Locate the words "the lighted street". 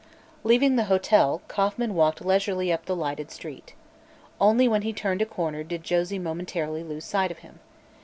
2.87-3.75